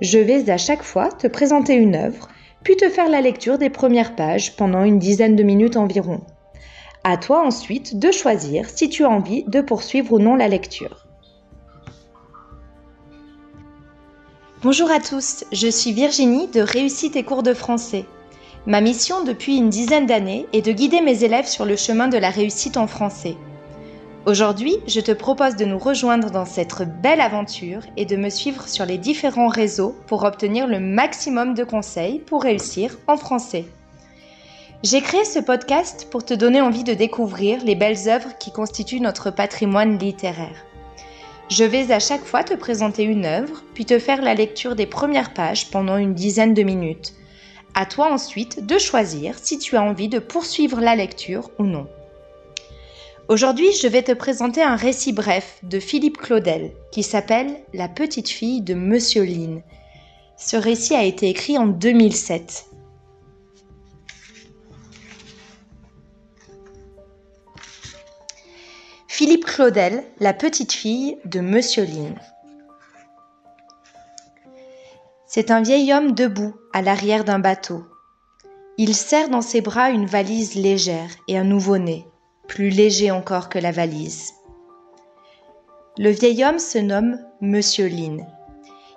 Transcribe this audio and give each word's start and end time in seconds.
Je 0.00 0.18
vais 0.18 0.50
à 0.50 0.56
chaque 0.56 0.82
fois 0.82 1.10
te 1.10 1.26
présenter 1.26 1.74
une 1.74 1.94
œuvre, 1.94 2.28
puis 2.62 2.76
te 2.76 2.88
faire 2.88 3.08
la 3.08 3.20
lecture 3.20 3.58
des 3.58 3.70
premières 3.70 4.16
pages 4.16 4.56
pendant 4.56 4.82
une 4.82 4.98
dizaine 4.98 5.36
de 5.36 5.42
minutes 5.42 5.76
environ. 5.76 6.20
À 7.04 7.16
toi 7.16 7.46
ensuite 7.46 7.98
de 7.98 8.10
choisir 8.10 8.68
si 8.68 8.88
tu 8.88 9.04
as 9.04 9.10
envie 9.10 9.44
de 9.44 9.60
poursuivre 9.60 10.14
ou 10.14 10.18
non 10.18 10.34
la 10.34 10.48
lecture. 10.48 11.06
Bonjour 14.62 14.90
à 14.90 14.98
tous, 14.98 15.44
je 15.52 15.68
suis 15.68 15.92
Virginie 15.92 16.48
de 16.48 16.60
Réussite 16.60 17.16
et 17.16 17.22
cours 17.22 17.42
de 17.42 17.52
français. 17.52 18.06
Ma 18.66 18.80
mission 18.80 19.22
depuis 19.22 19.56
une 19.56 19.68
dizaine 19.68 20.06
d'années 20.06 20.46
est 20.54 20.64
de 20.64 20.72
guider 20.72 21.02
mes 21.02 21.22
élèves 21.22 21.46
sur 21.46 21.66
le 21.66 21.76
chemin 21.76 22.08
de 22.08 22.16
la 22.16 22.30
réussite 22.30 22.78
en 22.78 22.86
français. 22.86 23.36
Aujourd'hui, 24.26 24.78
je 24.86 25.00
te 25.00 25.12
propose 25.12 25.54
de 25.54 25.66
nous 25.66 25.78
rejoindre 25.78 26.30
dans 26.30 26.46
cette 26.46 26.80
belle 27.02 27.20
aventure 27.20 27.82
et 27.98 28.06
de 28.06 28.16
me 28.16 28.30
suivre 28.30 28.66
sur 28.68 28.86
les 28.86 28.96
différents 28.96 29.48
réseaux 29.48 29.94
pour 30.06 30.24
obtenir 30.24 30.66
le 30.66 30.80
maximum 30.80 31.52
de 31.52 31.62
conseils 31.62 32.20
pour 32.20 32.42
réussir 32.42 32.96
en 33.06 33.18
français. 33.18 33.66
J'ai 34.82 35.02
créé 35.02 35.26
ce 35.26 35.40
podcast 35.40 36.08
pour 36.10 36.24
te 36.24 36.32
donner 36.32 36.62
envie 36.62 36.84
de 36.84 36.94
découvrir 36.94 37.62
les 37.64 37.74
belles 37.74 38.08
œuvres 38.08 38.38
qui 38.38 38.50
constituent 38.50 39.00
notre 39.00 39.30
patrimoine 39.30 39.98
littéraire. 39.98 40.64
Je 41.50 41.64
vais 41.64 41.92
à 41.92 42.00
chaque 42.00 42.24
fois 42.24 42.44
te 42.44 42.54
présenter 42.54 43.02
une 43.02 43.26
œuvre, 43.26 43.62
puis 43.74 43.84
te 43.84 43.98
faire 43.98 44.22
la 44.22 44.32
lecture 44.32 44.74
des 44.74 44.86
premières 44.86 45.34
pages 45.34 45.70
pendant 45.70 45.98
une 45.98 46.14
dizaine 46.14 46.54
de 46.54 46.62
minutes. 46.62 47.12
À 47.74 47.84
toi 47.84 48.10
ensuite 48.10 48.64
de 48.64 48.78
choisir 48.78 49.38
si 49.38 49.58
tu 49.58 49.76
as 49.76 49.82
envie 49.82 50.08
de 50.08 50.18
poursuivre 50.18 50.80
la 50.80 50.96
lecture 50.96 51.50
ou 51.58 51.64
non. 51.64 51.86
Aujourd'hui, 53.28 53.72
je 53.72 53.88
vais 53.88 54.02
te 54.02 54.12
présenter 54.12 54.62
un 54.62 54.76
récit 54.76 55.14
bref 55.14 55.58
de 55.62 55.80
Philippe 55.80 56.18
Claudel 56.18 56.72
qui 56.92 57.02
s'appelle 57.02 57.56
La 57.72 57.88
petite 57.88 58.28
fille 58.28 58.60
de 58.60 58.74
Monsieur 58.74 59.24
Lynn. 59.24 59.62
Ce 60.36 60.58
récit 60.58 60.94
a 60.94 61.04
été 61.04 61.30
écrit 61.30 61.56
en 61.56 61.66
2007. 61.66 62.66
Philippe 69.08 69.46
Claudel, 69.46 70.04
La 70.20 70.34
petite 70.34 70.74
fille 70.74 71.16
de 71.24 71.40
Monsieur 71.40 71.84
Lynn. 71.84 72.20
C'est 75.26 75.50
un 75.50 75.62
vieil 75.62 75.94
homme 75.94 76.12
debout 76.12 76.54
à 76.74 76.82
l'arrière 76.82 77.24
d'un 77.24 77.38
bateau. 77.38 77.86
Il 78.76 78.94
serre 78.94 79.30
dans 79.30 79.40
ses 79.40 79.62
bras 79.62 79.88
une 79.88 80.04
valise 80.04 80.56
légère 80.56 81.08
et 81.26 81.38
un 81.38 81.44
nouveau-né 81.44 82.06
plus 82.48 82.70
léger 82.70 83.10
encore 83.10 83.48
que 83.48 83.58
la 83.58 83.70
valise. 83.72 84.32
Le 85.98 86.10
vieil 86.10 86.44
homme 86.44 86.58
se 86.58 86.78
nomme 86.78 87.18
Monsieur 87.40 87.86
Lynn. 87.86 88.26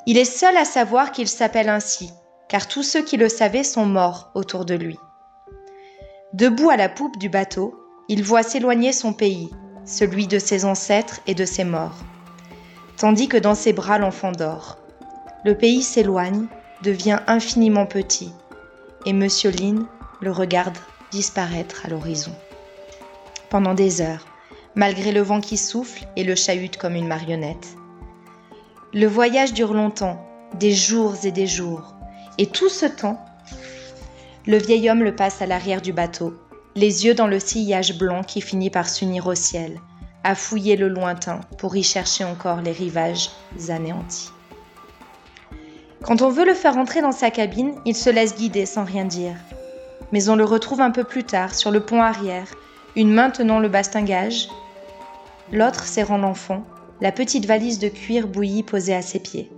Il 0.05 0.17
est 0.17 0.25
seul 0.25 0.57
à 0.57 0.65
savoir 0.65 1.11
qu'il 1.11 1.27
s'appelle 1.27 1.69
ainsi, 1.69 2.11
car 2.49 2.67
tous 2.67 2.83
ceux 2.83 3.03
qui 3.03 3.17
le 3.17 3.29
savaient 3.29 3.63
sont 3.63 3.85
morts 3.85 4.31
autour 4.35 4.65
de 4.65 4.73
lui. 4.73 4.97
Debout 6.33 6.69
à 6.69 6.77
la 6.77 6.89
poupe 6.89 7.17
du 7.17 7.29
bateau, 7.29 7.75
il 8.09 8.23
voit 8.23 8.43
s'éloigner 8.43 8.93
son 8.93 9.13
pays, 9.13 9.49
celui 9.85 10.27
de 10.27 10.39
ses 10.39 10.65
ancêtres 10.65 11.19
et 11.27 11.35
de 11.35 11.45
ses 11.45 11.63
morts, 11.63 11.99
tandis 12.97 13.27
que 13.27 13.37
dans 13.37 13.55
ses 13.55 13.73
bras 13.73 13.97
l'enfant 13.97 14.31
dort. 14.31 14.77
Le 15.45 15.57
pays 15.57 15.83
s'éloigne, 15.83 16.47
devient 16.83 17.19
infiniment 17.27 17.85
petit, 17.85 18.31
et 19.05 19.13
Monsieur 19.13 19.51
Lynn 19.51 19.85
le 20.21 20.31
regarde 20.31 20.77
disparaître 21.11 21.85
à 21.85 21.89
l'horizon 21.89 22.33
pendant 23.49 23.73
des 23.73 24.01
heures, 24.01 24.25
malgré 24.75 25.11
le 25.11 25.21
vent 25.21 25.41
qui 25.41 25.57
souffle 25.57 26.05
et 26.15 26.23
le 26.23 26.35
chahute 26.35 26.77
comme 26.77 26.95
une 26.95 27.07
marionnette. 27.07 27.75
Le 28.93 29.07
voyage 29.07 29.53
dure 29.53 29.73
longtemps, 29.73 30.25
des 30.53 30.71
jours 30.71 31.15
et 31.23 31.31
des 31.31 31.47
jours, 31.47 31.95
et 32.37 32.45
tout 32.45 32.69
ce 32.69 32.85
temps, 32.85 33.23
le 34.45 34.57
vieil 34.57 34.89
homme 34.89 35.03
le 35.03 35.15
passe 35.15 35.41
à 35.41 35.45
l'arrière 35.45 35.81
du 35.81 35.93
bateau, 35.93 36.33
les 36.75 37.05
yeux 37.05 37.13
dans 37.13 37.27
le 37.27 37.39
sillage 37.39 37.97
blanc 37.97 38.23
qui 38.23 38.39
finit 38.39 38.69
par 38.69 38.87
s'unir 38.87 39.27
au 39.27 39.35
ciel, 39.35 39.81
à 40.23 40.35
fouiller 40.35 40.75
le 40.75 40.87
lointain 40.87 41.41
pour 41.57 41.75
y 41.75 41.83
chercher 41.83 42.23
encore 42.23 42.61
les 42.61 42.71
rivages 42.71 43.31
anéantis. 43.69 44.29
Quand 46.03 46.21
on 46.21 46.29
veut 46.29 46.45
le 46.45 46.53
faire 46.53 46.77
entrer 46.77 47.01
dans 47.01 47.11
sa 47.11 47.31
cabine, 47.31 47.73
il 47.85 47.95
se 47.95 48.09
laisse 48.09 48.35
guider 48.35 48.65
sans 48.65 48.85
rien 48.85 49.05
dire. 49.05 49.35
Mais 50.11 50.29
on 50.29 50.35
le 50.35 50.45
retrouve 50.45 50.79
un 50.79 50.91
peu 50.91 51.03
plus 51.03 51.23
tard 51.23 51.55
sur 51.55 51.71
le 51.71 51.81
pont 51.81 52.01
arrière, 52.01 52.47
une 52.95 53.13
main 53.13 53.29
tenant 53.29 53.59
le 53.59 53.69
bastingage, 53.69 54.49
l'autre 55.51 55.83
serrant 55.83 56.17
l'enfant, 56.17 56.63
la 57.01 57.11
petite 57.11 57.45
valise 57.45 57.79
de 57.79 57.89
cuir 57.89 58.27
bouillie 58.27 58.63
posée 58.63 58.95
à 58.95 59.01
ses 59.01 59.19
pieds. 59.19 59.51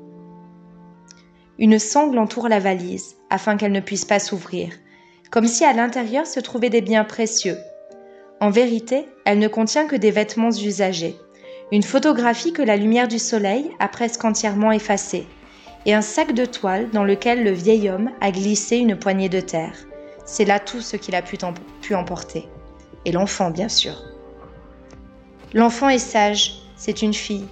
Une 1.58 1.80
sangle 1.80 2.18
entoure 2.18 2.50
la 2.50 2.60
valise 2.60 3.16
afin 3.30 3.56
qu'elle 3.56 3.72
ne 3.72 3.80
puisse 3.80 4.06
pas 4.06 4.20
s'ouvrir, 4.20 4.74
comme 5.32 5.48
si 5.48 5.64
à 5.64 5.74
l'intérieur 5.74 6.26
se 6.26 6.40
trouvaient 6.40 6.70
des 6.70 6.82
biens 6.82 7.06
précieux. 7.06 7.58
En 8.42 8.50
vérité, 8.50 9.08
elle 9.26 9.40
ne 9.40 9.48
contient 9.48 9.88
que 9.88 9.96
des 9.96 10.12
vêtements 10.12 10.52
usagés, 10.52 11.16
une 11.72 11.84
photographie 11.84 12.54
que 12.54 12.62
la 12.62 12.78
lumière 12.78 13.08
du 13.08 13.20
soleil 13.20 13.70
a 13.80 13.88
presque 13.88 14.26
entièrement 14.26 14.72
effacée, 14.72 15.28
et 15.86 15.94
un 15.94 16.02
sac 16.02 16.34
de 16.34 16.46
toile 16.46 16.90
dans 16.92 17.04
lequel 17.04 17.44
le 17.44 17.52
vieil 17.52 17.90
homme 17.90 18.12
a 18.22 18.32
glissé 18.32 18.78
une 18.78 18.98
poignée 18.98 19.30
de 19.30 19.40
terre. 19.40 19.76
C'est 20.26 20.46
là 20.46 20.60
tout 20.60 20.82
ce 20.82 20.98
qu'il 20.98 21.16
a 21.16 21.22
pu 21.22 21.96
emporter 21.96 22.50
et 23.06 23.12
l'enfant 23.12 23.52
bien 23.52 23.70
sûr. 23.70 23.96
L'enfant 25.54 25.90
est 25.90 25.98
sage, 26.00 26.62
c'est 26.76 27.02
une 27.02 27.14
fille. 27.14 27.48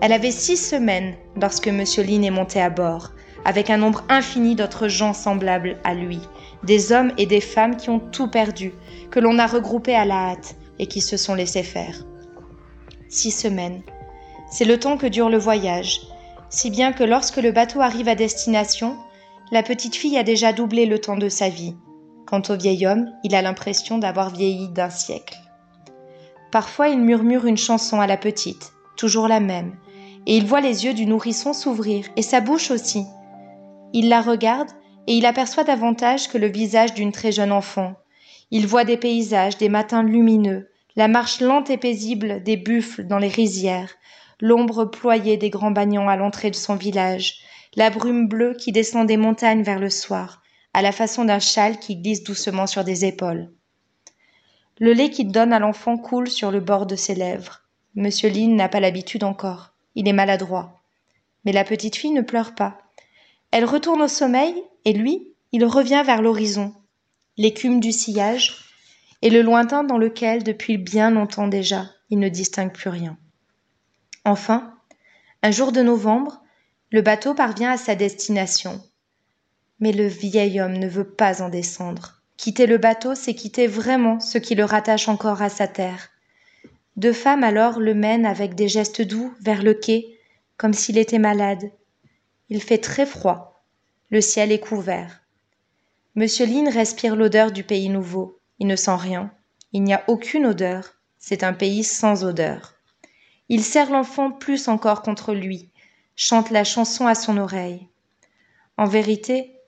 Elle 0.00 0.12
avait 0.12 0.30
six 0.30 0.56
semaines 0.56 1.14
lorsque 1.40 1.68
M. 1.68 1.84
Lynn 1.98 2.24
est 2.24 2.30
monté 2.30 2.60
à 2.60 2.70
bord, 2.70 3.10
avec 3.44 3.70
un 3.70 3.76
nombre 3.76 4.02
infini 4.08 4.54
d'autres 4.54 4.88
gens 4.88 5.12
semblables 5.12 5.76
à 5.84 5.94
lui, 5.94 6.20
des 6.62 6.92
hommes 6.92 7.12
et 7.18 7.26
des 7.26 7.40
femmes 7.40 7.76
qui 7.76 7.90
ont 7.90 8.00
tout 8.00 8.28
perdu, 8.28 8.72
que 9.10 9.20
l'on 9.20 9.38
a 9.38 9.46
regroupés 9.46 9.94
à 9.94 10.04
la 10.04 10.30
hâte 10.30 10.56
et 10.78 10.86
qui 10.86 11.00
se 11.00 11.16
sont 11.16 11.34
laissés 11.34 11.62
faire. 11.62 12.04
Six 13.08 13.30
semaines. 13.30 13.82
C'est 14.50 14.64
le 14.64 14.78
temps 14.78 14.96
que 14.96 15.06
dure 15.06 15.28
le 15.28 15.38
voyage, 15.38 16.00
si 16.48 16.70
bien 16.70 16.92
que 16.92 17.04
lorsque 17.04 17.36
le 17.36 17.52
bateau 17.52 17.80
arrive 17.80 18.08
à 18.08 18.14
destination, 18.14 18.96
la 19.52 19.62
petite 19.62 19.96
fille 19.96 20.16
a 20.16 20.22
déjà 20.22 20.52
doublé 20.52 20.86
le 20.86 20.98
temps 20.98 21.16
de 21.16 21.28
sa 21.28 21.48
vie, 21.48 21.76
Quant 22.26 22.42
au 22.48 22.56
vieil 22.56 22.86
homme, 22.86 23.10
il 23.22 23.34
a 23.34 23.42
l'impression 23.42 23.98
d'avoir 23.98 24.30
vieilli 24.30 24.68
d'un 24.68 24.90
siècle. 24.90 25.36
Parfois 26.50 26.88
il 26.88 27.00
murmure 27.00 27.46
une 27.46 27.56
chanson 27.56 28.00
à 28.00 28.06
la 28.06 28.16
petite, 28.16 28.72
toujours 28.96 29.28
la 29.28 29.40
même, 29.40 29.76
et 30.26 30.36
il 30.36 30.46
voit 30.46 30.60
les 30.60 30.84
yeux 30.84 30.94
du 30.94 31.06
nourrisson 31.06 31.52
s'ouvrir, 31.52 32.06
et 32.16 32.22
sa 32.22 32.40
bouche 32.40 32.70
aussi. 32.70 33.04
Il 33.92 34.08
la 34.08 34.20
regarde, 34.20 34.70
et 35.06 35.14
il 35.14 35.26
aperçoit 35.26 35.64
davantage 35.64 36.28
que 36.28 36.38
le 36.38 36.46
visage 36.46 36.94
d'une 36.94 37.12
très 37.12 37.32
jeune 37.32 37.52
enfant. 37.52 37.94
Il 38.50 38.66
voit 38.66 38.84
des 38.84 38.96
paysages, 38.96 39.58
des 39.58 39.68
matins 39.68 40.02
lumineux, 40.02 40.70
la 40.96 41.08
marche 41.08 41.40
lente 41.40 41.70
et 41.70 41.76
paisible 41.76 42.42
des 42.42 42.56
buffles 42.56 43.06
dans 43.06 43.18
les 43.18 43.28
rizières, 43.28 43.94
l'ombre 44.40 44.84
ployée 44.84 45.36
des 45.36 45.50
grands 45.50 45.72
bagnons 45.72 46.08
à 46.08 46.16
l'entrée 46.16 46.50
de 46.50 46.56
son 46.56 46.76
village, 46.76 47.38
la 47.74 47.90
brume 47.90 48.28
bleue 48.28 48.54
qui 48.54 48.70
descend 48.70 49.06
des 49.06 49.16
montagnes 49.16 49.62
vers 49.62 49.80
le 49.80 49.90
soir, 49.90 50.43
à 50.74 50.82
la 50.82 50.92
façon 50.92 51.24
d'un 51.24 51.38
châle 51.38 51.78
qui 51.78 51.96
glisse 51.96 52.24
doucement 52.24 52.66
sur 52.66 52.84
des 52.84 53.04
épaules. 53.04 53.50
Le 54.78 54.92
lait 54.92 55.10
qu'il 55.10 55.30
donne 55.30 55.52
à 55.52 55.60
l'enfant 55.60 55.96
coule 55.96 56.28
sur 56.28 56.50
le 56.50 56.60
bord 56.60 56.86
de 56.86 56.96
ses 56.96 57.14
lèvres. 57.14 57.62
Monsieur 57.94 58.28
Lynn 58.28 58.56
n'a 58.56 58.68
pas 58.68 58.80
l'habitude 58.80 59.22
encore. 59.22 59.72
Il 59.94 60.08
est 60.08 60.12
maladroit. 60.12 60.82
Mais 61.44 61.52
la 61.52 61.62
petite 61.62 61.94
fille 61.96 62.10
ne 62.10 62.22
pleure 62.22 62.56
pas. 62.56 62.78
Elle 63.52 63.64
retourne 63.64 64.02
au 64.02 64.08
sommeil, 64.08 64.52
et 64.84 64.92
lui, 64.92 65.32
il 65.52 65.64
revient 65.64 66.02
vers 66.04 66.20
l'horizon, 66.20 66.74
l'écume 67.36 67.78
du 67.78 67.92
sillage, 67.92 68.64
et 69.22 69.30
le 69.30 69.42
lointain 69.42 69.84
dans 69.84 69.96
lequel, 69.96 70.42
depuis 70.42 70.76
bien 70.76 71.12
longtemps 71.12 71.46
déjà, 71.46 71.86
il 72.10 72.18
ne 72.18 72.28
distingue 72.28 72.72
plus 72.72 72.90
rien. 72.90 73.16
Enfin, 74.24 74.74
un 75.44 75.52
jour 75.52 75.70
de 75.70 75.82
novembre, 75.82 76.42
le 76.90 77.00
bateau 77.00 77.32
parvient 77.32 77.70
à 77.70 77.76
sa 77.76 77.94
destination, 77.94 78.82
mais 79.80 79.92
le 79.92 80.06
vieil 80.06 80.60
homme 80.60 80.78
ne 80.78 80.88
veut 80.88 81.08
pas 81.08 81.42
en 81.42 81.48
descendre. 81.48 82.22
Quitter 82.36 82.66
le 82.66 82.78
bateau, 82.78 83.14
c'est 83.14 83.34
quitter 83.34 83.66
vraiment 83.66 84.20
ce 84.20 84.38
qui 84.38 84.54
le 84.54 84.64
rattache 84.64 85.08
encore 85.08 85.42
à 85.42 85.48
sa 85.48 85.68
terre. 85.68 86.10
Deux 86.96 87.12
femmes 87.12 87.44
alors 87.44 87.80
le 87.80 87.94
mènent 87.94 88.26
avec 88.26 88.54
des 88.54 88.68
gestes 88.68 89.02
doux 89.02 89.32
vers 89.40 89.62
le 89.62 89.74
quai, 89.74 90.18
comme 90.56 90.74
s'il 90.74 90.98
était 90.98 91.18
malade. 91.18 91.70
Il 92.50 92.62
fait 92.62 92.78
très 92.78 93.06
froid. 93.06 93.64
Le 94.10 94.20
ciel 94.20 94.52
est 94.52 94.60
couvert. 94.60 95.22
Monsieur 96.14 96.46
Lynn 96.46 96.68
respire 96.68 97.16
l'odeur 97.16 97.50
du 97.50 97.64
pays 97.64 97.88
nouveau. 97.88 98.38
Il 98.60 98.68
ne 98.68 98.76
sent 98.76 98.94
rien. 98.96 99.32
Il 99.72 99.82
n'y 99.82 99.94
a 99.94 100.04
aucune 100.06 100.46
odeur. 100.46 100.94
C'est 101.18 101.42
un 101.42 101.52
pays 101.52 101.82
sans 101.82 102.24
odeur. 102.24 102.74
Il 103.48 103.64
serre 103.64 103.90
l'enfant 103.90 104.30
plus 104.30 104.68
encore 104.68 105.02
contre 105.02 105.34
lui, 105.34 105.70
chante 106.16 106.50
la 106.50 106.64
chanson 106.64 107.06
à 107.06 107.14
son 107.14 107.36
oreille. 107.36 107.88
En 108.76 108.86
vérité, 108.86 109.58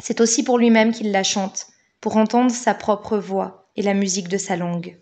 c'est 0.00 0.20
aussi 0.20 0.42
pour 0.42 0.58
lui-même 0.58 0.92
qu'il 0.92 1.12
la 1.12 1.22
chante, 1.22 1.68
pour 2.00 2.16
entendre 2.16 2.50
sa 2.50 2.74
propre 2.74 3.18
voix 3.18 3.68
et 3.76 3.82
la 3.82 3.94
musique 3.94 4.28
de 4.28 4.38
sa 4.38 4.56
langue. 4.56 4.98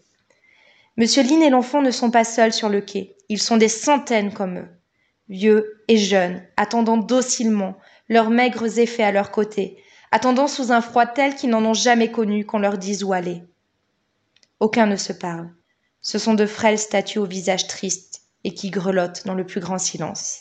Monsieur 0.97 1.23
Lynn 1.23 1.43
et 1.43 1.51
l'enfant 1.51 1.81
ne 1.81 1.91
sont 1.91 2.11
pas 2.11 2.25
seuls 2.25 2.53
sur 2.53 2.69
le 2.69 2.81
quai, 2.81 3.17
ils 3.29 3.41
sont 3.41 3.57
des 3.57 3.69
centaines 3.69 4.33
comme 4.33 4.59
eux, 4.59 4.69
vieux 5.29 5.83
et 5.89 5.97
jeunes, 5.97 6.43
attendant 6.57 6.97
docilement, 6.97 7.77
leurs 8.09 8.31
maigres 8.31 8.79
effets 8.79 9.05
à 9.05 9.13
leur 9.13 9.31
côté, 9.31 9.83
attendant 10.11 10.49
sous 10.49 10.73
un 10.73 10.81
froid 10.81 11.07
tel 11.07 11.35
qu'ils 11.35 11.51
n'en 11.51 11.65
ont 11.65 11.75
jamais 11.75 12.11
connu 12.11 12.45
qu'on 12.45 12.59
leur 12.59 12.79
dise 12.79 13.05
où 13.05 13.13
aller. 13.13 13.43
Aucun 14.61 14.87
ne 14.87 14.97
se 14.97 15.13
parle. 15.13 15.51
Ce 16.01 16.19
sont 16.19 16.35
de 16.35 16.47
frêles 16.47 16.79
statues 16.79 17.19
au 17.19 17.27
visage 17.27 17.69
triste 17.69 18.23
et 18.45 18.55
qui 18.55 18.71
grelottent 18.71 19.27
dans 19.27 19.35
le 19.35 19.45
plus 19.47 19.61
grand 19.61 19.79
silence. 19.79 20.41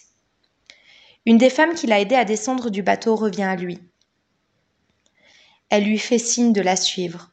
Une 1.26 1.38
des 1.38 1.50
femmes 1.50 1.74
qui 1.74 1.88
l'a 1.88 2.00
aidé 2.00 2.16
à 2.16 2.26
descendre 2.26 2.70
du 2.70 2.82
bateau 2.82 3.16
revient 3.16 3.44
à 3.44 3.56
lui. 3.56 3.80
Elle 5.70 5.84
lui 5.84 5.98
fait 5.98 6.18
signe 6.18 6.54
de 6.54 6.62
la 6.62 6.76
suivre. 6.76 7.32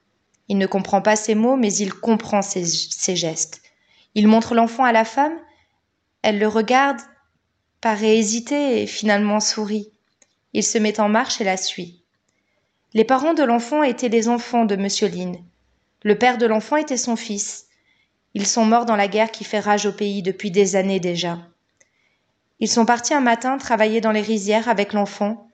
Il 0.49 0.59
ne 0.59 0.67
comprend 0.67 1.01
pas 1.01 1.17
ses 1.17 1.35
mots, 1.35 1.57
mais 1.57 1.73
il 1.73 1.95
comprend 1.95 2.43
ses, 2.43 2.65
gestes. 3.17 3.63
Il 4.15 4.29
montre 4.29 4.55
l'enfant 4.55 4.85
à 4.85 4.93
la 4.93 5.05
femme. 5.05 5.37
Elle 6.23 6.39
le 6.39 6.49
regarde, 6.49 7.01
paraît 7.81 8.17
hésiter 8.17 8.83
et 8.83 8.87
finalement 8.87 9.41
sourit. 9.41 9.91
Il 10.53 10.65
se 10.65 10.79
met 10.79 11.01
en 11.01 11.09
marche 11.09 11.41
et 11.41 11.45
la 11.45 11.57
suit. 11.57 12.03
Les 12.93 13.05
parents 13.05 13.35
de 13.35 13.43
l'enfant 13.43 13.83
étaient 13.83 14.09
les 14.09 14.29
enfants 14.29 14.65
de 14.65 14.75
M. 14.75 14.89
Lynn. 15.13 15.37
Le 16.03 16.19
père 16.19 16.39
de 16.39 16.47
l'enfant 16.47 16.77
était 16.77 16.97
son 16.97 17.17
fils. 17.17 17.67
Ils 18.35 18.47
sont 18.47 18.65
morts 18.65 18.85
dans 18.85 18.97
la 18.97 19.09
guerre 19.09 19.31
qui 19.31 19.45
fait 19.45 19.61
rage 19.61 19.87
au 19.87 19.93
pays 19.93 20.23
depuis 20.23 20.51
des 20.51 20.77
années 20.77 21.01
déjà. 21.01 21.39
Ils 22.61 22.69
sont 22.69 22.87
partis 22.87 23.15
un 23.15 23.21
matin 23.21 23.59
travailler 23.59 24.01
dans 24.01 24.13
les 24.13 24.21
rizières 24.21 24.69
avec 24.69 24.93
l'enfant, 24.93 25.49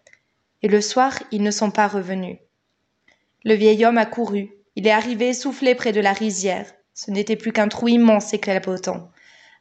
et 0.63 0.69
le 0.69 0.81
soir 0.81 1.19
ils 1.31 1.43
ne 1.43 1.51
sont 1.51 1.71
pas 1.71 1.89
revenus. 1.89 2.39
Le 3.45 3.55
vieil 3.55 3.85
homme 3.85 3.99
a 3.99 4.07
couru, 4.07 4.51
il 4.77 4.87
est 4.87 4.93
arrivé 4.93 5.29
essoufflé 5.29 5.75
près 5.75 5.93
de 5.93 6.01
la 6.01 6.13
rizière. 6.13 6.71
Ce 6.93 7.11
n'était 7.11 7.37
plus 7.37 7.53
qu'un 7.53 7.69
trou 7.69 7.89
immense 7.89 8.35
et 8.35 8.39
clapotant, 8.39 9.11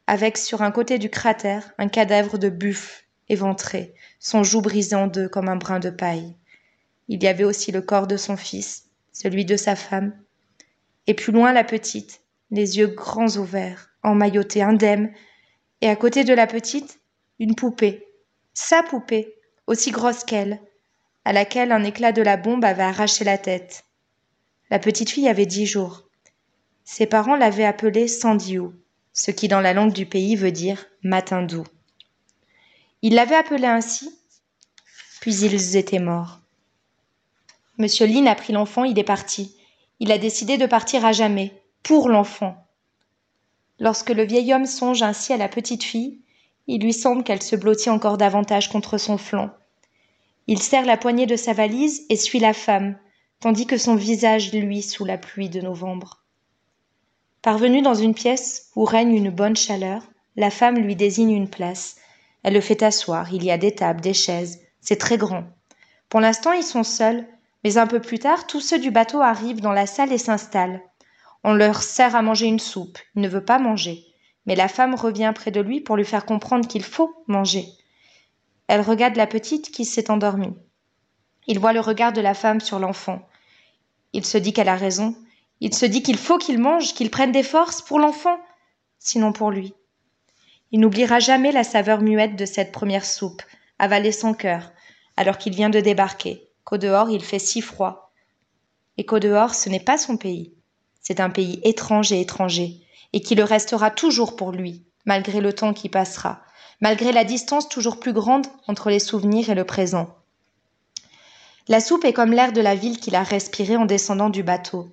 avec 0.06 0.36
sur 0.36 0.60
un 0.62 0.70
côté 0.70 0.98
du 0.98 1.08
cratère 1.08 1.72
un 1.78 1.88
cadavre 1.88 2.36
de 2.36 2.50
buffle 2.50 3.04
éventré, 3.30 3.94
son 4.18 4.42
joue 4.42 4.60
brisé 4.60 4.96
en 4.96 5.06
deux 5.06 5.28
comme 5.28 5.48
un 5.48 5.56
brin 5.56 5.78
de 5.78 5.88
paille. 5.88 6.36
Il 7.08 7.22
y 7.22 7.28
avait 7.28 7.44
aussi 7.44 7.72
le 7.72 7.80
corps 7.80 8.06
de 8.06 8.16
son 8.16 8.36
fils, 8.36 8.90
celui 9.12 9.44
de 9.44 9.56
sa 9.56 9.76
femme, 9.76 10.12
et 11.06 11.14
plus 11.14 11.32
loin 11.32 11.52
la 11.52 11.64
petite, 11.64 12.20
les 12.50 12.78
yeux 12.78 12.88
grands 12.88 13.36
ouverts, 13.36 13.90
emmaillotée, 14.02 14.62
indemne, 14.62 15.12
et 15.80 15.88
à 15.88 15.96
côté 15.96 16.24
de 16.24 16.34
la 16.34 16.46
petite, 16.46 17.00
une 17.38 17.54
poupée, 17.54 18.06
sa 18.52 18.82
poupée, 18.82 19.34
aussi 19.66 19.90
grosse 19.90 20.24
qu'elle, 20.24 20.60
à 21.30 21.32
laquelle 21.32 21.70
un 21.70 21.84
éclat 21.84 22.10
de 22.10 22.22
la 22.22 22.36
bombe 22.36 22.64
avait 22.64 22.82
arraché 22.82 23.22
la 23.22 23.38
tête. 23.38 23.84
La 24.68 24.80
petite 24.80 25.10
fille 25.10 25.28
avait 25.28 25.46
dix 25.46 25.64
jours. 25.64 26.02
Ses 26.82 27.06
parents 27.06 27.36
l'avaient 27.36 27.64
appelée 27.64 28.08
Sandiou, 28.08 28.74
ce 29.12 29.30
qui 29.30 29.46
dans 29.46 29.60
la 29.60 29.72
langue 29.72 29.92
du 29.92 30.06
pays 30.06 30.34
veut 30.34 30.50
dire 30.50 30.86
matin 31.04 31.42
doux. 31.42 31.62
Ils 33.02 33.14
l'avaient 33.14 33.36
appelée 33.36 33.68
ainsi, 33.68 34.10
puis 35.20 35.32
ils 35.36 35.76
étaient 35.76 36.00
morts. 36.00 36.40
Monsieur 37.78 38.08
Lynn 38.08 38.26
a 38.26 38.34
pris 38.34 38.52
l'enfant, 38.52 38.82
il 38.82 38.98
est 38.98 39.04
parti. 39.04 39.56
Il 40.00 40.10
a 40.10 40.18
décidé 40.18 40.58
de 40.58 40.66
partir 40.66 41.04
à 41.04 41.12
jamais, 41.12 41.62
pour 41.84 42.08
l'enfant. 42.08 42.66
Lorsque 43.78 44.10
le 44.10 44.24
vieil 44.24 44.52
homme 44.52 44.66
songe 44.66 45.04
ainsi 45.04 45.32
à 45.32 45.36
la 45.36 45.46
petite 45.46 45.84
fille, 45.84 46.22
il 46.66 46.82
lui 46.82 46.92
semble 46.92 47.22
qu'elle 47.22 47.40
se 47.40 47.54
blottit 47.54 47.88
encore 47.88 48.18
davantage 48.18 48.68
contre 48.68 48.98
son 48.98 49.16
flanc. 49.16 49.54
Il 50.50 50.60
serre 50.60 50.84
la 50.84 50.96
poignée 50.96 51.26
de 51.26 51.36
sa 51.36 51.52
valise 51.52 52.04
et 52.08 52.16
suit 52.16 52.40
la 52.40 52.52
femme, 52.52 52.98
tandis 53.38 53.68
que 53.68 53.78
son 53.78 53.94
visage 53.94 54.52
luit 54.52 54.82
sous 54.82 55.04
la 55.04 55.16
pluie 55.16 55.48
de 55.48 55.60
novembre. 55.60 56.24
Parvenue 57.40 57.82
dans 57.82 57.94
une 57.94 58.14
pièce 58.14 58.68
où 58.74 58.84
règne 58.84 59.14
une 59.14 59.30
bonne 59.30 59.54
chaleur, 59.54 60.02
la 60.34 60.50
femme 60.50 60.78
lui 60.78 60.96
désigne 60.96 61.30
une 61.30 61.48
place. 61.48 61.98
Elle 62.42 62.54
le 62.54 62.60
fait 62.60 62.82
asseoir, 62.82 63.32
il 63.32 63.44
y 63.44 63.52
a 63.52 63.58
des 63.58 63.76
tables, 63.76 64.00
des 64.00 64.12
chaises, 64.12 64.58
c'est 64.80 64.98
très 64.98 65.18
grand. 65.18 65.44
Pour 66.08 66.18
l'instant, 66.18 66.50
ils 66.50 66.64
sont 66.64 66.82
seuls, 66.82 67.28
mais 67.62 67.78
un 67.78 67.86
peu 67.86 68.00
plus 68.00 68.18
tard, 68.18 68.48
tous 68.48 68.60
ceux 68.60 68.80
du 68.80 68.90
bateau 68.90 69.20
arrivent 69.20 69.60
dans 69.60 69.70
la 69.70 69.86
salle 69.86 70.12
et 70.12 70.18
s'installent. 70.18 70.82
On 71.44 71.52
leur 71.52 71.80
sert 71.80 72.16
à 72.16 72.22
manger 72.22 72.46
une 72.46 72.58
soupe. 72.58 72.98
Il 73.14 73.22
ne 73.22 73.28
veut 73.28 73.44
pas 73.44 73.60
manger. 73.60 74.04
Mais 74.46 74.56
la 74.56 74.66
femme 74.66 74.96
revient 74.96 75.30
près 75.32 75.52
de 75.52 75.60
lui 75.60 75.80
pour 75.80 75.96
lui 75.96 76.04
faire 76.04 76.26
comprendre 76.26 76.66
qu'il 76.66 76.82
faut 76.82 77.22
manger. 77.28 77.68
Elle 78.72 78.82
regarde 78.82 79.16
la 79.16 79.26
petite 79.26 79.72
qui 79.72 79.84
s'est 79.84 80.12
endormie. 80.12 80.54
Il 81.48 81.58
voit 81.58 81.72
le 81.72 81.80
regard 81.80 82.12
de 82.12 82.20
la 82.20 82.34
femme 82.34 82.60
sur 82.60 82.78
l'enfant. 82.78 83.28
Il 84.12 84.24
se 84.24 84.38
dit 84.38 84.52
qu'elle 84.52 84.68
a 84.68 84.76
raison. 84.76 85.16
Il 85.58 85.74
se 85.74 85.86
dit 85.86 86.04
qu'il 86.04 86.16
faut 86.16 86.38
qu'il 86.38 86.60
mange, 86.60 86.94
qu'il 86.94 87.10
prenne 87.10 87.32
des 87.32 87.42
forces 87.42 87.82
pour 87.82 87.98
l'enfant, 87.98 88.38
sinon 89.00 89.32
pour 89.32 89.50
lui. 89.50 89.74
Il 90.70 90.78
n'oubliera 90.78 91.18
jamais 91.18 91.50
la 91.50 91.64
saveur 91.64 92.00
muette 92.00 92.36
de 92.36 92.44
cette 92.44 92.70
première 92.70 93.04
soupe, 93.04 93.42
avalée 93.80 94.12
sans 94.12 94.34
cœur, 94.34 94.70
alors 95.16 95.36
qu'il 95.36 95.52
vient 95.52 95.70
de 95.70 95.80
débarquer 95.80 96.48
qu'au 96.62 96.76
dehors 96.76 97.10
il 97.10 97.24
fait 97.24 97.40
si 97.40 97.62
froid, 97.62 98.12
et 98.98 99.04
qu'au 99.04 99.18
dehors 99.18 99.56
ce 99.56 99.68
n'est 99.68 99.80
pas 99.80 99.98
son 99.98 100.16
pays, 100.16 100.54
c'est 101.00 101.18
un 101.18 101.30
pays 101.30 101.60
étrange 101.64 102.12
et 102.12 102.20
étranger, 102.20 102.76
et 103.12 103.20
qui 103.20 103.34
le 103.34 103.42
restera 103.42 103.90
toujours 103.90 104.36
pour 104.36 104.52
lui, 104.52 104.84
malgré 105.06 105.40
le 105.40 105.52
temps 105.52 105.74
qui 105.74 105.88
passera, 105.88 106.40
malgré 106.80 107.12
la 107.12 107.24
distance 107.24 107.68
toujours 107.68 108.00
plus 108.00 108.12
grande 108.12 108.46
entre 108.66 108.90
les 108.90 108.98
souvenirs 108.98 109.50
et 109.50 109.54
le 109.54 109.64
présent. 109.64 110.14
La 111.68 111.80
soupe 111.80 112.04
est 112.04 112.12
comme 112.12 112.32
l'air 112.32 112.52
de 112.52 112.60
la 112.60 112.74
ville 112.74 112.98
qu'il 112.98 113.14
a 113.14 113.22
respiré 113.22 113.76
en 113.76 113.86
descendant 113.86 114.30
du 114.30 114.42
bateau. 114.42 114.88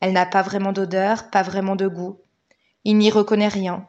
Elle 0.00 0.12
n'a 0.12 0.26
pas 0.26 0.42
vraiment 0.42 0.72
d'odeur, 0.72 1.30
pas 1.30 1.42
vraiment 1.42 1.76
de 1.76 1.88
goût. 1.88 2.18
Il 2.84 2.98
n'y 2.98 3.10
reconnaît 3.10 3.48
rien. 3.48 3.86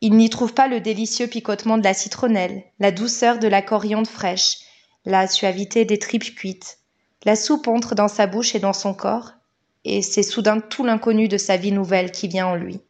Il 0.00 0.16
n'y 0.16 0.30
trouve 0.30 0.54
pas 0.54 0.68
le 0.68 0.80
délicieux 0.80 1.26
picotement 1.26 1.76
de 1.76 1.82
la 1.82 1.94
citronnelle, 1.94 2.62
la 2.78 2.92
douceur 2.92 3.38
de 3.38 3.48
la 3.48 3.62
coriandre 3.62 4.08
fraîche, 4.08 4.58
la 5.04 5.26
suavité 5.26 5.84
des 5.84 5.98
tripes 5.98 6.34
cuites. 6.34 6.78
La 7.24 7.34
soupe 7.34 7.66
entre 7.66 7.94
dans 7.94 8.06
sa 8.06 8.28
bouche 8.28 8.54
et 8.54 8.60
dans 8.60 8.72
son 8.72 8.94
corps, 8.94 9.32
et 9.84 10.02
c'est 10.02 10.22
soudain 10.22 10.60
tout 10.60 10.84
l'inconnu 10.84 11.26
de 11.26 11.36
sa 11.36 11.56
vie 11.56 11.72
nouvelle 11.72 12.12
qui 12.12 12.28
vient 12.28 12.46
en 12.46 12.54
lui. 12.54 12.80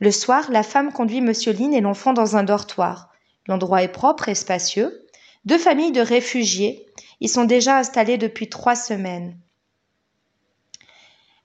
Le 0.00 0.10
soir, 0.10 0.50
la 0.50 0.62
femme 0.62 0.92
conduit 0.92 1.18
M. 1.18 1.32
Lynn 1.58 1.74
et 1.74 1.80
l'enfant 1.80 2.12
dans 2.12 2.36
un 2.36 2.42
dortoir. 2.42 3.10
L'endroit 3.46 3.82
est 3.82 3.92
propre 3.92 4.28
et 4.28 4.34
spacieux. 4.34 5.06
Deux 5.44 5.58
familles 5.58 5.92
de 5.92 6.00
réfugiés 6.00 6.86
y 7.20 7.28
sont 7.28 7.44
déjà 7.44 7.78
installées 7.78 8.18
depuis 8.18 8.48
trois 8.48 8.76
semaines. 8.76 9.38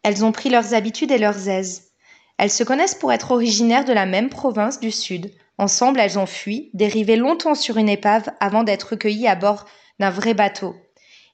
Elles 0.04 0.26
ont 0.26 0.32
pris 0.32 0.50
leurs 0.50 0.74
habitudes 0.74 1.12
et 1.12 1.18
leurs 1.18 1.50
aises. 1.50 1.92
Elles 2.38 2.52
se 2.52 2.64
connaissent 2.64 2.96
pour 2.96 3.14
être 3.14 3.32
originaires 3.32 3.86
de 3.86 3.94
la 3.94 4.06
même 4.06 4.30
province 4.30 4.80
du 4.80 4.92
Sud, 4.92 5.32
Ensemble, 5.58 6.02
elles 6.02 6.20
ont 6.20 6.26
fui, 6.26 6.70
dérivé 6.74 7.16
longtemps 7.16 7.56
sur 7.56 7.78
une 7.78 7.88
épave 7.88 8.30
avant 8.40 8.64
d'être 8.64 8.90
recueillies 8.92 9.28
à 9.28 9.36
bord 9.36 9.66
d'un 10.00 10.10
vrai 10.10 10.34
bateau. 10.34 10.76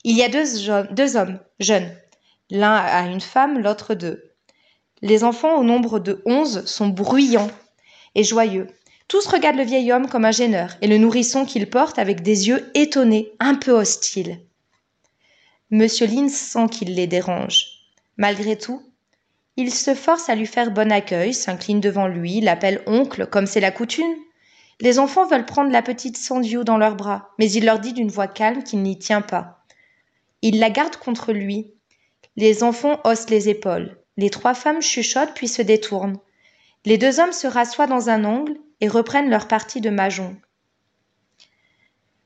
Il 0.03 0.15
y 0.15 0.23
a 0.23 0.29
deux, 0.29 0.43
deux 0.91 1.17
hommes, 1.17 1.39
jeunes. 1.59 1.95
L'un 2.51 2.75
a 2.75 3.01
une 3.07 3.21
femme, 3.21 3.59
l'autre 3.59 3.95
deux. 3.95 4.30
Les 5.01 5.23
enfants, 5.23 5.57
au 5.57 5.63
nombre 5.63 5.99
de 5.99 6.21
onze, 6.25 6.65
sont 6.65 6.89
bruyants 6.89 7.51
et 8.15 8.23
joyeux. 8.23 8.67
Tous 9.07 9.25
regardent 9.27 9.57
le 9.57 9.63
vieil 9.63 9.91
homme 9.91 10.07
comme 10.07 10.25
un 10.25 10.31
gêneur 10.31 10.77
et 10.81 10.87
le 10.87 10.97
nourrisson 10.97 11.45
qu'il 11.45 11.69
porte 11.69 11.99
avec 11.99 12.21
des 12.21 12.47
yeux 12.47 12.71
étonnés, 12.75 13.31
un 13.39 13.55
peu 13.55 13.71
hostiles. 13.71 14.39
Monsieur 15.69 16.05
Lynn 16.07 16.29
sent 16.29 16.67
qu'il 16.71 16.95
les 16.95 17.07
dérange. 17.07 17.65
Malgré 18.17 18.57
tout, 18.57 18.81
il 19.57 19.73
se 19.73 19.95
force 19.95 20.29
à 20.29 20.35
lui 20.35 20.45
faire 20.45 20.71
bon 20.71 20.91
accueil, 20.91 21.33
s'incline 21.33 21.79
devant 21.79 22.07
lui, 22.07 22.39
l'appelle 22.39 22.81
oncle, 22.87 23.25
comme 23.25 23.47
c'est 23.47 23.59
la 23.59 23.71
coutume. 23.71 24.15
Les 24.79 24.97
enfants 24.97 25.27
veulent 25.27 25.45
prendre 25.45 25.71
la 25.71 25.81
petite 25.81 26.17
Sandio 26.17 26.63
dans 26.63 26.77
leurs 26.77 26.95
bras, 26.95 27.29
mais 27.37 27.51
il 27.51 27.65
leur 27.65 27.79
dit 27.79 27.93
d'une 27.93 28.09
voix 28.09 28.27
calme 28.27 28.63
qu'il 28.63 28.81
n'y 28.81 28.97
tient 28.97 29.21
pas. 29.21 29.63
Il 30.41 30.59
la 30.59 30.69
garde 30.69 30.95
contre 30.95 31.33
lui. 31.33 31.73
Les 32.35 32.63
enfants 32.63 32.99
haussent 33.03 33.29
les 33.29 33.49
épaules. 33.49 34.00
Les 34.21 34.29
trois 34.29 34.53
femmes 34.53 34.83
chuchotent 34.83 35.33
puis 35.33 35.47
se 35.47 35.63
détournent. 35.63 36.19
Les 36.85 36.99
deux 36.99 37.19
hommes 37.19 37.31
se 37.31 37.47
rassoient 37.47 37.87
dans 37.87 38.11
un 38.11 38.23
angle 38.23 38.55
et 38.79 38.87
reprennent 38.87 39.31
leur 39.31 39.47
partie 39.47 39.81
de 39.81 39.89
mahjong. 39.89 40.35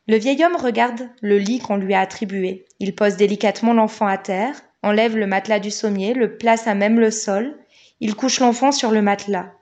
Le 0.05 0.17
vieil 0.17 0.43
homme 0.43 0.57
regarde 0.57 1.09
le 1.21 1.37
lit 1.37 1.59
qu'on 1.59 1.77
lui 1.77 1.93
a 1.93 2.01
attribué. 2.01 2.65
Il 2.81 2.95
pose 2.95 3.15
délicatement 3.15 3.71
l'enfant 3.71 4.07
à 4.07 4.17
terre, 4.17 4.61
enlève 4.83 5.15
le 5.15 5.25
matelas 5.25 5.61
du 5.61 5.71
sommier, 5.71 6.13
le 6.13 6.35
place 6.35 6.67
à 6.67 6.75
même 6.75 6.99
le 6.99 7.11
sol, 7.11 7.57
il 8.01 8.13
couche 8.13 8.41
l'enfant 8.41 8.73
sur 8.73 8.91
le 8.91 9.01
matelas. 9.01 9.53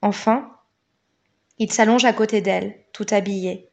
Enfin, 0.00 0.52
il 1.58 1.72
s'allonge 1.72 2.04
à 2.04 2.12
côté 2.12 2.40
d'elle, 2.40 2.78
tout 2.92 3.06
habillé. 3.10 3.68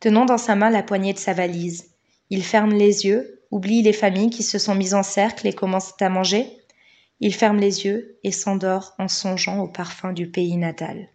tenant 0.00 0.24
dans 0.24 0.38
sa 0.38 0.56
main 0.56 0.70
la 0.70 0.82
poignée 0.82 1.12
de 1.12 1.18
sa 1.18 1.34
valise. 1.34 1.90
Il 2.30 2.42
ferme 2.42 2.72
les 2.72 3.04
yeux, 3.04 3.42
oublie 3.50 3.82
les 3.82 3.92
familles 3.92 4.30
qui 4.30 4.42
se 4.42 4.58
sont 4.58 4.74
mises 4.74 4.94
en 4.94 5.02
cercle 5.02 5.46
et 5.46 5.52
commencent 5.52 5.92
à 6.00 6.08
manger. 6.08 6.55
Il 7.20 7.34
ferme 7.34 7.58
les 7.58 7.86
yeux 7.86 8.18
et 8.24 8.32
s'endort 8.32 8.94
en 8.98 9.08
songeant 9.08 9.60
au 9.60 9.68
parfum 9.68 10.12
du 10.12 10.28
pays 10.30 10.56
natal. 10.56 11.08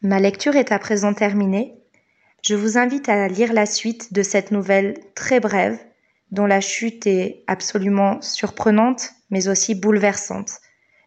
Ma 0.00 0.20
lecture 0.20 0.56
est 0.56 0.72
à 0.72 0.78
présent 0.78 1.12
terminée. 1.12 1.74
Je 2.42 2.54
vous 2.54 2.78
invite 2.78 3.08
à 3.08 3.28
lire 3.28 3.52
la 3.52 3.66
suite 3.66 4.12
de 4.12 4.22
cette 4.22 4.52
nouvelle 4.52 4.98
très 5.14 5.40
brève, 5.40 5.78
dont 6.30 6.46
la 6.46 6.60
chute 6.60 7.06
est 7.06 7.42
absolument 7.46 8.22
surprenante, 8.22 9.10
mais 9.30 9.48
aussi 9.48 9.74
bouleversante. 9.74 10.52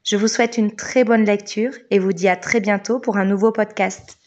Je 0.03 0.17
vous 0.17 0.27
souhaite 0.27 0.57
une 0.57 0.75
très 0.75 1.03
bonne 1.03 1.25
lecture 1.25 1.73
et 1.89 1.99
vous 1.99 2.13
dis 2.13 2.27
à 2.27 2.35
très 2.35 2.59
bientôt 2.59 2.99
pour 2.99 3.17
un 3.17 3.25
nouveau 3.25 3.51
podcast. 3.51 4.17